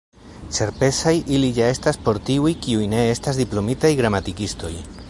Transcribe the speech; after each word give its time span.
Ĉar 0.57 0.71
pezaj 0.79 1.13
ili 1.35 1.51
ja 1.59 1.67
estas 1.75 2.01
por 2.09 2.21
tiuj, 2.31 2.55
kiuj 2.65 2.89
ne 2.95 3.07
estas 3.13 3.43
diplomitaj 3.45 3.95
gramatikistoj. 4.03 4.79